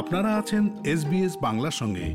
[0.00, 2.06] আপনারা আছেন এসবিএস বাংলার সঙ্গে।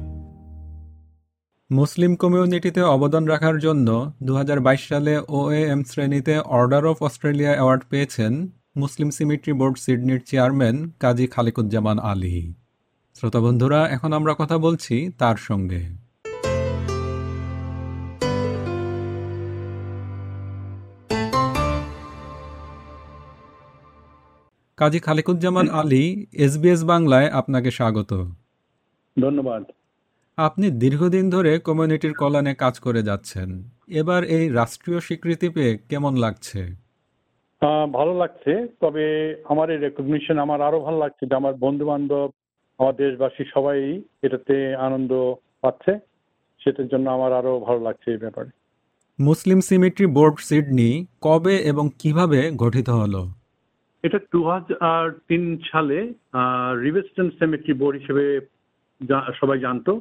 [1.72, 7.52] মুসলিম কমিউনিটিতে অবদান রাখার জন্য দু হাজার বাইশ সালে ও এম শ্রেণীতে অর্ডার অফ অস্ট্রেলিয়া
[7.52, 12.54] অ্যাওয়ার্ড পেয়েছেন মুসলিম সিমিট্রি বোর্ড সিডনির চেয়ারম্যান কাজী খালিকুজ্জামান আলী।
[13.16, 16.05] শ্রোতা বন্ধুরা, এখন আমরা কথা বলছি তার সঙ্গে।
[24.78, 28.12] কাজী খালেকুজ্জামান আলী এসবিএস বাংলায় আপনাকে স্বাগত।
[29.22, 29.64] ধন্যবাদ।
[30.38, 33.50] আপনি দীর্ঘদিন ধরে কমিউনিটির কল্যাণে কাজ করে যাচ্ছেন।
[33.88, 36.60] এবার এই রাষ্ট্রীয় স্বীকৃতি পেয়ে কেমন লাগছে?
[37.94, 39.06] ভালো লাগছে তবে
[39.50, 42.30] আমার এই রেকগনিশন আমার আরও ভালো লাগছে যে আমার বন্ধু বান্ধব
[42.80, 45.12] আমার দেশবাসী সবাই এটাতে আনন্দ
[45.62, 46.00] পাচ্ছে।
[46.62, 48.50] সেটার জন্য আমার আরও ভালো লাগছে এই ব্যাপারে।
[49.20, 53.24] মুসলিম সিমিট্রি বোর্ড সিডনি কবে এবং কীভাবে গঠিত হলো?
[54.06, 55.98] এটা টু হাজার তিন সালে
[56.86, 58.26] রিভেস্টার্ন সেমেট্রি বোর্ড হিসেবে
[59.40, 59.92] সবাই জানতো।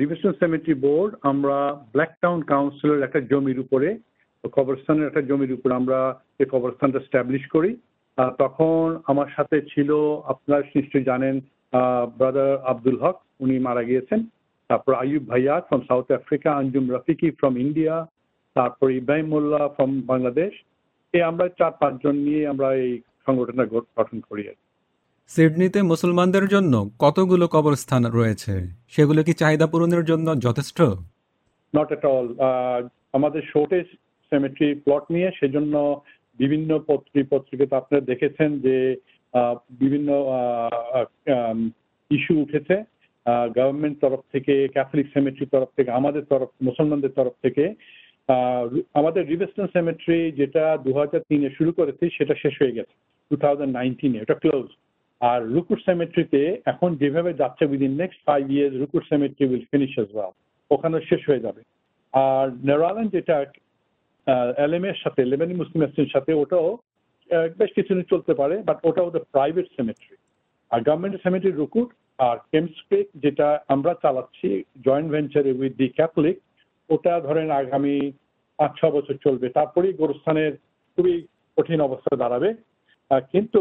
[0.00, 1.58] রিভেস্টার্ন সেমেট্রি বোর্ড আমরা
[1.94, 3.88] ব্ল্যাক টাউন কাউন্সিলের একটা জমির উপরে,
[4.56, 5.98] কবরস্থানের একটা জমির উপরে আমরা
[6.42, 7.70] এই কবরস্থানটা স্ট্যাবলিশ করি।
[8.42, 9.90] তখন আমার সাথে ছিল,
[10.32, 11.34] আপনার নিশ্চয়ই জানেন
[12.18, 14.20] ব্রাদার আব্দুল হক, উনি মারা গিয়েছেন।
[14.70, 17.94] তারপর আয়ুব ভাইয়া from South Africa Anjum Rafiqi from India
[18.56, 20.52] তারপর ইব্রাহিম মোল্লা ফ্রম বাংলাদেশ
[21.14, 22.90] এই আমরা চার পাঁচজন নিয়ে আমরা এই
[23.26, 23.64] সংগঠনটা
[23.98, 24.42] গঠন করি
[25.30, 28.54] সিডনিতে মুসলমানদের জন্য কতগুলো কবরস্থান রয়েছে?
[28.88, 30.78] সেগুলো কি চাহিদা পূরণের জন্য যথেষ্ট?
[31.74, 32.26] নট এট অল
[33.12, 33.86] আমাদের শর্টেজ
[34.32, 35.74] সেমেট্রি প্লট নিয়ে সেজন্য
[36.38, 38.76] বিভিন্ন পত্রিক পত্রিকাতে আপনারা দেখেছেন যে
[39.82, 40.08] বিভিন্ন
[42.10, 42.76] ইস্যু উঠেছে।
[43.56, 47.64] গভর্নমেন্ট তরফ থেকে ক্যাথলিক সেমেট্রির তরফ থেকে আমাদের তরফ মুসলমানদের তরফ থেকে
[48.98, 50.90] আমাদের রিভেস্টার্ন সেমেট্রি যেটা দু
[51.30, 52.94] তিনে শুরু করেছে, সেটা শেষ হয়ে গেছে
[53.30, 54.66] টু থাউজেন্ড নাইনটিনে, ওটা ক্লোজ
[55.20, 60.08] আর রুকুট সেমেট্রিতে এখন যেভাবে যাচ্ছে উইদিন নেক্সট ফাইভ ইয়ার্স রুকুর cemetery will finish as
[60.14, 60.32] well
[60.70, 61.62] ওখানে শেষ হয়ে যাবে।
[62.14, 63.36] আর নেরাল্যান্ড যেটা
[64.64, 66.68] এলএম এর সাথে লেবানি মুসলিম এর সাথে, ওটাও
[67.60, 70.16] বেশ কিছুদিন চলতে পারে বাট ওটা ওদের প্রাইভেট সেমেট্রি
[70.70, 71.88] আর গভর্নমেন্ট সেমেট্রি রুকুট
[72.28, 74.48] আর কেমস্ক্রিক যেটা আমরা চালাচ্ছি
[74.86, 76.36] জয়েন্ট ভেঞ্চারে উইথ দি ক্যাথলিক
[76.94, 77.96] ওটা ধরেন আগামী
[78.58, 80.52] পাঁচ, ছ বছর চলবে। তারপরেই গোরস্থানের
[80.94, 81.14] খুবই
[81.56, 82.50] কঠিন অবস্থা দাঁড়াবে।
[83.32, 83.60] কিন্তু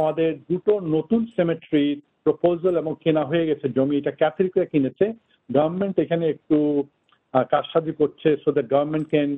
[0.00, 1.84] আমাদের দুটো নতুন সেমেট্রি
[2.24, 5.06] প্রপোজাল এবং কেনা হয়ে গেছে জমি। এটা ক্যাথলিকরা কিনেছে।
[5.56, 6.56] গভর্নমেন্ট এখানে একটু
[7.52, 9.30] কারসাজি করছে so that government can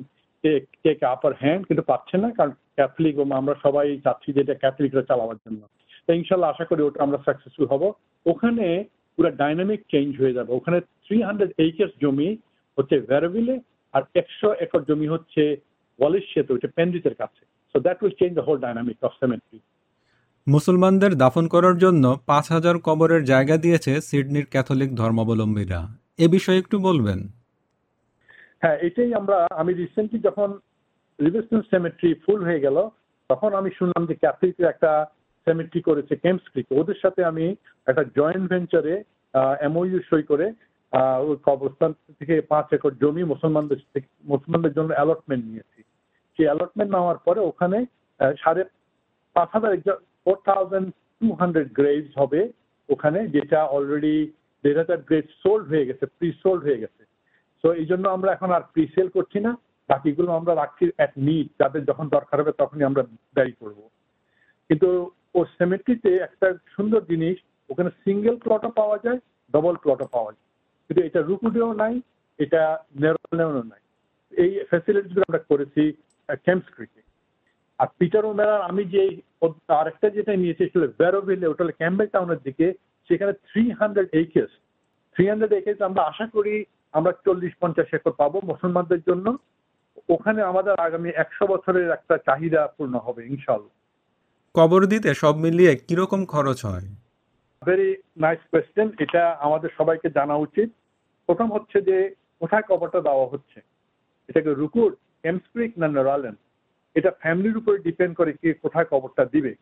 [0.83, 5.03] take upper hand কিন্তু পাচ্ছে না কারণ ক্যাথলিক এবং আমরা সবাই চাচ্ছি যে এটা ক্যাথলিকরা
[5.09, 5.61] চালাবার জন্য।
[6.05, 7.83] তো ইনশাল্লাহ আশা করি ওটা আমরা সাকসেসফুল হব।
[8.25, 8.65] ওখানে
[9.15, 12.29] পুরো ডাইনামিক চেঞ্জ হয়ে যাবে। ওখানে থ্রি হান্ড্রেড এইকার্স জমি
[12.81, 13.55] হচ্ছে ভ্যারভিলে
[13.93, 15.41] আর একশো একর জমি হচ্ছে
[15.99, 19.59] ওয়ালিশিয়াতে ওইটা পেন্ডিতের কাছে। So that will change the whole dynamic of cemetery
[20.47, 25.79] মুসলমানদের দাফন করার জন্য পাঁচ হাজার কবরের জায়গা দিয়েছে সিডনির ক্যাথলিক ধর্মাবলম্বীরা।
[26.19, 27.19] এ বিষয়ে একটু বলবেন।
[28.61, 30.49] হ্যাঁ এটাই আমরা আমি রিসেন্টলি যখন
[31.19, 32.77] রিভেস্টার্ন সেমেট্রি ফুল হয়ে গেল
[33.29, 34.91] তখন আমি শুনলাম যে ক্যাথলিকরা একটা
[35.47, 37.45] সেমেট্রি করেছে কেমস ক্রিক ওদের সাথে আমি
[37.87, 38.95] একটা জয়েন্ট ভেঞ্চারে
[39.67, 40.45] এমওইউ সই করে
[41.27, 43.79] ওই কবরস্থান থেকে পাঁচ একর জমি মুসলমানদের
[44.31, 45.81] মুসলমানদের জন্য অ্যালটমেন্ট নিয়েছি।
[46.39, 47.77] সেই অ্যালটমেন্ট নেওয়ার পরে ওখানে
[48.43, 48.61] সাড়ে
[49.35, 49.71] পাঁচ হাজার
[50.23, 50.87] four thousand
[51.21, 52.41] two hundred graves হবে
[52.89, 54.15] ওখানে, যেটা অলরেডি
[54.63, 57.03] দেড় হাজার গ্রেড সোল্ড হয়ে গেছে প্রি সোল্ড হয়ে গেছে।
[57.63, 59.51] তো এই জন্য আমরা এখন আর প্রি সেল করছি না,
[59.89, 63.03] বাকিগুলো আমরা রাখছি অ্যাট নিড যাদের যখন দরকার হবে তখনই আমরা
[63.35, 63.79] ব্যয় করব।
[64.69, 64.89] কিন্তু
[65.37, 67.37] ও সেমেট্রিতে একটা সুন্দর জিনিস,
[67.69, 69.19] ওখানে সিঙ্গেল প্লটও পাওয়া যায়
[69.53, 70.49] ডবল প্লটও পাওয়া যায়।
[70.91, 71.93] কিন্তু এটা রুকুডেও নাই
[72.39, 72.61] এটা
[73.01, 73.81] নেরলেও নাই।
[74.43, 75.83] এই ফ্যাসিলিটিগুলো আমরা করেছি
[76.45, 77.01] ক্যাম্পস ক্রিকে
[77.79, 79.03] আর পিটার ওমেরার আমি যে
[79.79, 82.67] আরেকটা যেটা নিয়েছি সেটা ব্যারোভিলে ওটা হলো ক্যাম্বেল টাউনের দিকে
[83.09, 84.53] সেখানে three hundred acres
[85.15, 86.55] three hundred acres আমরা আশা করি
[86.97, 89.27] আমরা চল্লিশ পঞ্চাশ একর পাবো মুসলমানদের জন্য।
[90.15, 93.73] ওখানে আমাদের আগামী একশো বছরের একটা চাহিদা পূর্ণ হবে ইনশাল্লাহ
[94.55, 96.87] কবর দিতে সব মিলিয়ে কীরকম খরচ হয়?
[97.61, 97.89] ভেরি
[98.23, 100.69] নাইস কোয়েশ্চেন এটা আমাদের সবাইকে জানা উচিত।
[101.31, 101.97] প্রথম হচ্ছে যে
[102.39, 103.59] কোথায় কবরটা দেওয়া হচ্ছে?
[104.29, 104.95] এটাকে রুকুর
[105.31, 106.35] এমস্প্রিক না নেরালেন
[106.95, 109.53] এটা ফ্যামিলির উপরে ডিপেন্ড করে কে কোথায় কবরটা দিবে।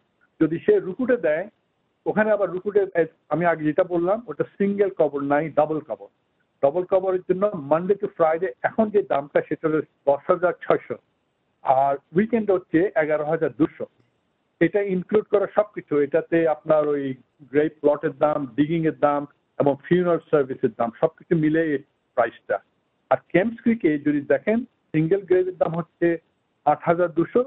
[0.42, 1.46] যদি সে রুকুটে দেয়,
[2.06, 2.82] ওখানে আবার রুকুটে
[3.36, 6.10] আমি আগে যেটা বললাম, ওটা সিঙ্গেল কবর নাই ডাবল কবর
[6.64, 10.98] ডবল কভারের জন্য মানডে টু ফ্রাইডে এখন যে দামটা, সেটা হলো দশ হাজার ছয়শো।
[11.64, 13.86] আর উইকেন্ড হচ্ছে এগারো হাজার দুশো।
[14.66, 17.04] এটা ইনক্লুড করা সবকিছু। এটাতে আপনার ওই
[17.52, 19.22] গ্রেপ প্লটের দাম ডিগিং এর দাম
[19.60, 21.82] এবং ফিউনার সার্ভিসের দাম সবকিছু মিলে এই
[22.18, 22.58] প্রাইসটা
[23.12, 24.60] আর কেমস ক্রিকে যদি দেখেন
[24.94, 26.08] সিঙ্গেল গ্রেভের দাম হচ্ছে
[26.66, 27.42] আট হাজার দুশো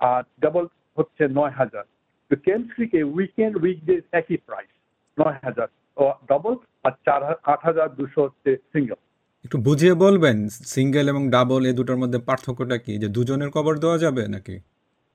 [0.00, 0.66] আর ডাবল
[0.98, 1.84] হচ্ছে নয় হাজার।
[2.30, 4.72] তো কেমস ক্রিকে উইকেন্ড উইকডেজ একই প্রাইস
[5.18, 5.68] নয় হাজার।
[6.30, 6.54] ডবল
[6.86, 7.20] আর চার
[7.52, 9.00] আট হাজার দুশো হচ্ছে সিঙ্গেল
[9.44, 10.36] একটু বুঝিয়ে বলবেন
[10.74, 12.92] সিঙ্গেল এবং ডাবল এই দুটোর মধ্যে পার্থক্যটা কি?
[13.02, 14.56] যে দুজনের কবর দেওয়া যাবে নাকি?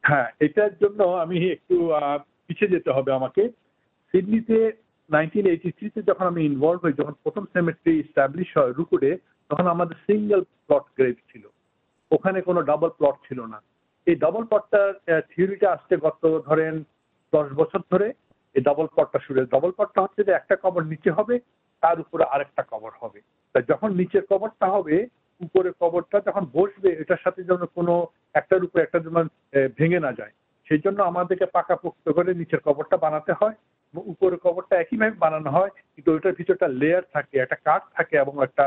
[0.03, 1.75] হ্যাঁ এটার জন্য আমি একটু
[2.45, 3.43] পিছিয়ে যেতে হবে আমাকে।
[4.13, 4.57] সিডনিতে
[5.11, 9.17] নাইনটিন এইটি থ্রিতে যখন আমি ইনভলভ হই যখন প্রথম সেমেট্রি স্ট্যাবলিশ হয় রুকুডে
[9.49, 11.47] তখন আমাদের সিঙ্গেল প্লট গ্রেভ ছিল।
[12.11, 13.61] ওখানে কোনো ডাবল প্লট ছিল না।
[14.05, 16.83] এই ডাবল প্লটটার থিওরিটা আসছে গত ধরেন
[17.33, 18.13] দশ বছর ধরে।
[18.53, 21.39] এই ডাবল প্লটটা শুরু ডাবল প্লটটা হচ্ছে যে একটা কবর নিচে হবে
[21.81, 23.21] তার উপরে আরেকটা কবর হবে।
[23.53, 25.07] তা যখন নিচের কবরটা হবে
[25.41, 30.31] উপরে কবরটা যখন বসবে এটার সাথে যেন কোনো একটার উপরে একটা আহ, ভেঙে না যায়।
[30.69, 33.53] সেই জন্য আমাদেরকে পাকাপোক্ত করে নিচের কবরটা বানাতে হয়।
[33.93, 38.63] উপরের কবরটা একইভাবে বানানো হয় কিন্তু ওইটার ভিতরটা লেয়ার থাকে একটা কাঠ থাকে এবং একটা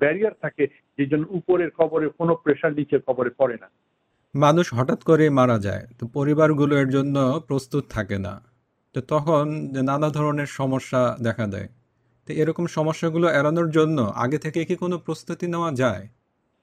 [0.00, 0.64] ব্যারিয়ার থাকে
[0.98, 3.68] এই জন্য উপরের কবরে কোনো প্রেশার নিচের কবরে পড়ে না।
[4.34, 8.34] মানুষ হঠাৎ করে মারা যায় তো পরিবারগুলো এর জন্য প্রস্তুত থাকে না।
[8.94, 11.68] তো তখন যে নানা ধরনের সমস্যা দেখা দেয়।
[12.28, 16.04] তো এরকম সমস্যাগুলো এড়ানোর জন্য আগে থেকে কি কোনো প্রস্তুতি নেওয়া যায়?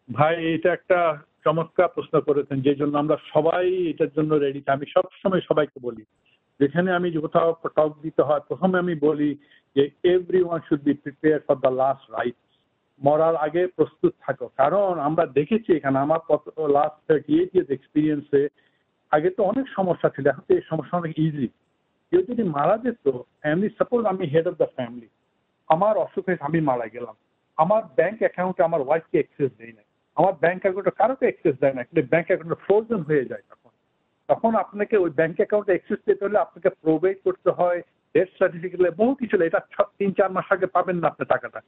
[0.10, 1.00] ভাই এটা একটা
[1.44, 6.04] চমৎকার প্রশ্ন করেছেন যে জন্য আমরা সবাই এটার জন্য রেডি আমি সবসময় সবাইকে বলি
[6.60, 9.30] যেখানে আমি কোথাও টক দিতে হয়, প্রথমে আমি বলি
[9.76, 9.84] যে
[10.46, 12.38] everyone should be prepare for the last rite
[13.02, 16.20] মরার আগে প্রস্তুত থাকো। কারণ আমরা দেখেছি এখানে আমার
[16.78, 18.42] লাস্ট থার্টি এইট ইয়ার্স এক্সপিরিয়েন্সে
[19.12, 21.48] আগে তো অনেক সমস্যা ছিল, এখন তো এই সমস্যা অনেক ইজি
[22.12, 23.06] কেউ যদি মারা যেত
[23.42, 25.10] ফ্যামিলি সাপোজ আমি হেড অফ দ্য ফ্যামিলি
[25.70, 27.16] আমার অসুখে আমি মারা গেলাম।
[27.58, 29.84] আমার ব্যাংক অ্যাকাউন্টে আমার ওয়াইফকে অ্যাক্সেস দেয় না
[30.18, 33.44] আমার ব্যাংক অ্যাকাউন্টে কারোকে অ্যাক্সেস দেয় না কিন্তু ব্যাংক অ্যাকাউন্টে ফ্রোজেন হয়ে যায়
[34.30, 37.80] তখন আপনাকে ওই ব্যাংক অ্যাকাউন্টে অ্যাক্সেস পেতে হলে আপনাকে প্রোভাইড করতে হয়
[38.16, 39.60] ডেথ সার্টিফিকেট বহু কিছু এটা
[40.00, 41.60] তিন, চার মাস আগে পাবেন না আপনি টাকাটা।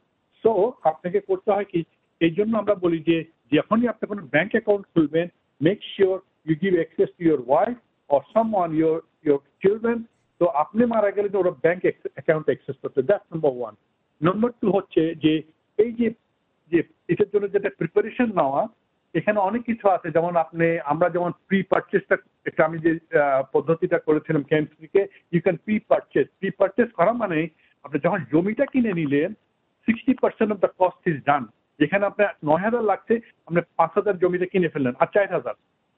[0.43, 0.51] সো
[0.91, 1.81] আপনাকে করতে হয় কি?
[2.21, 3.17] এই জন্য আমরা বলি যে,
[3.57, 5.27] যখনই আপনি কোনো ব্যাংক অ্যাকাউন্ট খুলবেন
[5.61, 6.15] make sure
[6.47, 7.75] you give access to your wife
[8.09, 8.21] or
[8.55, 9.99] someone your your children
[10.41, 13.73] তো আপনি মারা গেলে যে ওরা ব্যাংক অ্যাকাউন্ট অ্যাক্সেস করতে that's number one
[14.21, 15.33] number two হচ্ছে যে,
[15.79, 16.07] এই যে
[16.71, 16.79] যে,
[17.13, 18.61] এটার জন্য যেটা প্রিপারেশন নেওয়া
[19.19, 22.15] এখানে অনেক কিছু আছে, যেমন আপনি, আমরা যেমন প্রি পারচেসটা
[22.49, 22.91] এটা আমি যে
[23.53, 25.01] পদ্ধতিটা করেছিলাম ক্যাম্প থেকে
[25.33, 27.37] you can pre purchase pre purchase করা মানে
[27.85, 29.29] আপনি যখন জমিটা কিনে নিলেন
[29.87, 31.43] sixty percent of the cost is done
[31.79, 33.13] যেখানে আপনার নয় হাজার লাগছে,
[33.47, 35.55] আপনি পাঁচ হাজার জমিটা কিনে ফেললেন, আর চার হাজার।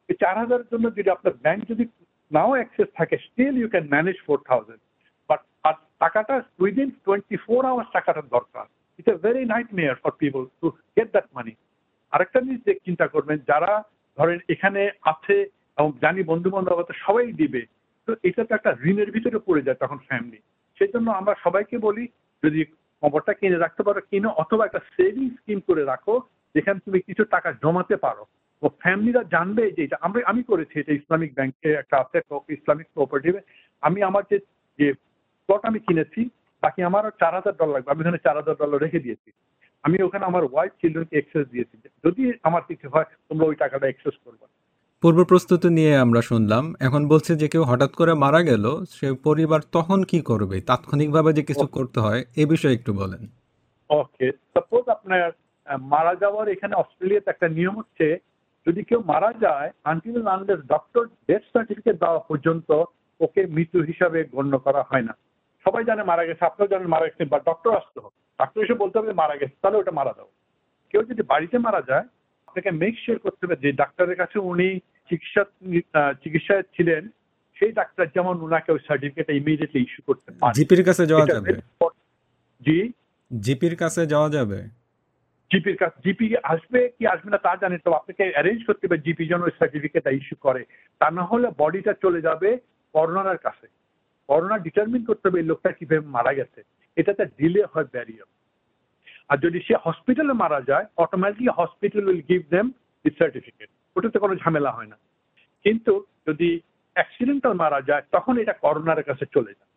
[0.09, 1.83] এই চার হাজারের জন্য যদি আপনার ব্যাংক যদি
[2.31, 4.81] নাও অ্যাক্সেস থাকে still you can manage four thousand
[5.29, 8.65] but আর টাকাটা উইদিন টোয়েন্টি ফোর আওয়ার্স টাকাটা দরকার।
[8.99, 9.43] It's a very
[9.79, 10.67] nightmare for people to
[10.97, 11.53] get that money
[12.13, 13.71] আরেকটা জিনিস চিন্তা করবেন, যারা
[14.17, 15.35] ধরেন এখানে আছে
[15.77, 17.61] এবং জানি বন্ধু বান্ধব সবাই দিবে,
[18.07, 20.39] তো এটা তো একটা ঋণের ভিতরে পড়ে যায় তখন ফ্যামিলি
[20.77, 22.03] সেই জন্য আমরা সবাইকে বলি,
[22.43, 22.59] যদি
[23.03, 26.15] খবরটা কিনে রাখতে পারো, কিনো, অথবা একটা সেভিং স্কিম করে রাখো,
[26.55, 28.23] যেখানে তুমি কিছু টাকা জমাতে পারো।
[28.63, 32.17] ও ফ্যামিলিরা জানবে যে এটা, আমরা, আমি করেছি এটা ইসলামিক ব্যাংকে একটা আছে
[32.57, 33.41] ইসলামিক কোঅপারেটিভে
[33.83, 34.37] আমি আমার যে
[34.79, 34.87] যে
[35.49, 36.21] প্লট আমি কিনেছি,
[36.63, 39.29] বাকি আমার চার হাজার ডলার লাগবে, আমি ওখানে চার হাজার ডলার রেখে দিয়েছি।
[39.83, 44.15] আমি ওখানে আমার ওয়াইফ চিলড্রেনকে এক্সেস দিয়েছি। যদি আমার কিছু হয় তোমরা ওই টাকাটা এক্সেস
[44.25, 44.45] করবে।
[45.03, 49.61] পূর্ব প্রস্তুতি নিয়ে আমরা শুনলাম এখন বলছে যে কেউ হঠাৎ করে মারা গেল সে পরিবার
[49.71, 50.61] তখন কি করবে?
[50.61, 53.21] তাৎক্ষণিকভাবে যে কিছু করতে হয় এ বিষয়ে একটু বলেন।
[53.89, 55.31] ওকে সাপোজ আপনার
[55.93, 58.07] মারা যাওয়ার এখানে অস্ট্রেলিয়াতে একটা নিয়ম হচ্ছে
[58.67, 62.69] যদি কেউ মারা যায় until unless doctor death certificate দেওয়া পর্যন্ত
[63.19, 65.13] ওকে মৃত্যু হিসাবে গণ্য করা হয় না।
[65.65, 68.95] সবাই জানে মারা গেছে আপনিও জানেন মারা গেছে বা ডক্টর আসতে হবে। ডক্টর এসে বলতে
[68.99, 70.29] হবে মারা গেছে তাহলে ওটা মারা দাও।
[70.91, 72.05] কেউ যদি বাড়িতে মারা যায়
[72.47, 74.69] আপনাকে মেক শিওর করতে হবে যে ডাক্তারের কাছে উনি
[75.09, 75.43] চিকিৎসা
[76.23, 77.03] চিকিৎসায় ছিলেন
[77.57, 81.47] সেই ডাক্তার যেমন উনাকে ওই সার্টিফিকেট ইমিডিয়েটলি ইস্যু করতে পারে। জিপির কাছে যাওয়া যাবে?
[82.61, 82.77] জি?
[83.31, 84.59] জিপির কাছে যাওয়া যাবে?
[85.51, 89.23] জিপির কাছে জিপি আসবে কি আসবে না তা জানি তো আপনাকে অ্যারেঞ্জ করতে হবে জিপি
[89.31, 90.61] যেন ওই সার্টিফিকেটটা ইস্যু করে।
[91.01, 92.49] তা না হলে বডিটা চলে যাবে
[92.95, 93.67] করোনার কাছে।
[94.29, 96.61] করোনা ডিটারমিন করতে হবে এই লোকটা কীভাবে মারা গেছে।
[96.95, 98.25] এটাতে ডিলে হয় ব্যারিয়ার
[99.29, 102.69] আর যদি সে হসপিটালে মারা যায় automatically hospital will give them
[103.03, 104.97] the certificate ওটাতে কোনো ঝামেলা হয় না।
[105.63, 106.59] কিন্তু যদি
[106.93, 109.69] অ্যাক্সিডেন্টাল মারা যায় তখন এটা করোনার কাছে চলে যায়।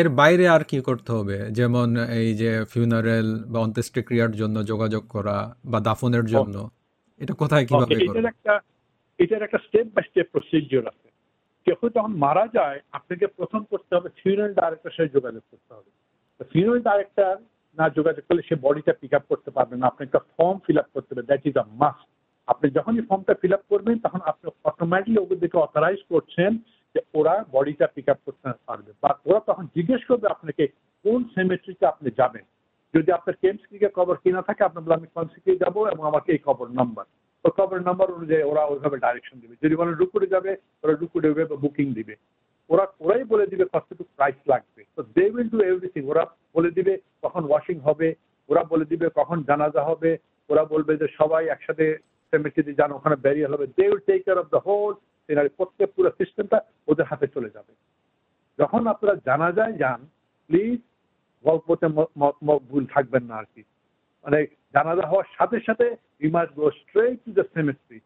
[0.00, 1.38] এর বাইরে আর কি করতে হবে?
[1.38, 6.70] যেমন এই যে ফিউনারেল বা অন্ত্যেষ্টিক্রিয়ার জন্য যোগাযোগ করা বা দাফনের জন্য
[7.18, 8.60] এটা কোথায় কীভাবে এটার একটা
[9.18, 11.08] এটার একটা স্টেপ বাই স্টেপ প্রসিডিওর আছে।
[11.64, 16.01] কেউ যখন মারা যায় আপনাকে প্রথম করতে হবে ফিউনারেল ডাইরেক্টর সাথে যোগাযোগ করতে হবে।
[16.40, 17.36] ফিউনারেল ডাইরেক্টর
[17.78, 20.86] না যোগাযোগ করলে সে বডিটা পিক আপ করতে পারবে না। আপনি একটা ফর্ম ফিল আপ
[20.94, 22.08] করতে হবে। দ্যাট ইজ আ মাস্ট
[22.46, 26.56] আপনি যখনই ফর্মটা ফিল আপ করবেন, তখন আপনি অটোমেটিকলি ওদেরকে অথরাইজ করছেন
[26.94, 30.66] যে ওরা বডিটা পিক আপ করতে পারবে। বা ওরা তখন জিজ্ঞেস করবে আপনাকে
[31.04, 32.42] কোন সেমেট্রিতে আপনি যাবেন।
[32.94, 36.68] যদি আপনার কেমসকে কবর কিনা থাকে, আপনার বলে আমি কনসিকে যাব এবং আমাকে এই কবর
[36.68, 37.04] নাম্বার
[37.42, 41.56] তো কবর নাম্বার অনুযায়ী ওরা ওইভাবে ডাইরেকশন দিবে। যদি বলেন রুকুডে যাবে, ওরা রুকুডে বা
[41.56, 42.16] বুকিং দিবে।
[42.70, 46.24] ওরা ওরাই বলে দিবে কতটুকু প্রাইস লাগবে। তো দে উইল ডু এভরিথিং ওরা
[46.56, 46.92] বলে দিবে
[47.24, 48.08] কখন ওয়াশিং হবে,
[48.48, 50.10] ওরা বলে দিবে কখন জানাজা হবে,
[50.50, 51.86] ওরা বলবে যে সবাই একসাথে
[52.32, 54.92] সেমিটিতে যান, ওখানে ব্যারিয়ার হবে। They will take care of the whole
[55.28, 56.58] scenery প্রত্যেক পুরো সিস্টেমটা
[56.90, 57.72] ওদের হাতে চলে যাবে।
[58.58, 60.00] যখন আপনারা জানাজায় যান
[60.50, 60.80] প্লিজ
[61.44, 61.86] গল্পতে
[62.70, 63.62] ভুল থাকবেন না আর কি
[64.24, 64.38] মানে
[64.74, 65.86] জানাজা হওয়ার সাথে সাথে
[66.34, 67.98] must go straight to the cemetery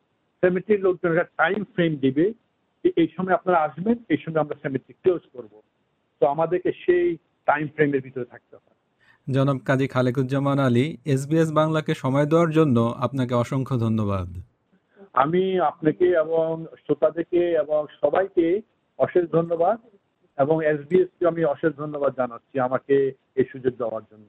[0.42, 2.26] সেমিস্ট্রির লোকজন একটা টাইম ফ্রেম দিবে
[3.00, 5.52] এই সময় আপনারা আসবেন এই সময় আমরা সেমিস্ট্রি ক্লোজ করব।
[6.20, 7.06] তো আমাদেরকে সেই
[7.48, 8.76] টাইম ফ্রেমের ভিতরে থাকতে হয়
[9.26, 12.76] জনাব কাজী খালেকুজ্জামান আলী এসবিএস বাংলাকে সময় দেওয়ার জন্য
[13.06, 14.28] আপনাকে অসংখ্য ধন্যবাদ।
[15.22, 16.50] আমি আপনাকে এবং
[16.82, 18.46] শ্রোতাদেরকে এবং সবাইকে
[18.98, 19.78] অশেষ ধন্যবাদ
[20.38, 22.94] এবং এসবিএস কে আমি অশেষ ধন্যবাদ জানাচ্ছি আমাকে
[23.40, 24.28] এই সুযোগ দেওয়ার জন্য।